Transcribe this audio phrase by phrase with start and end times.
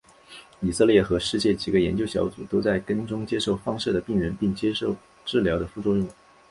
[0.61, 4.87] 以色列和世界几个研究小组都在跟踪接受放射的病人并检查
[5.25, 6.09] 治疗的副作用。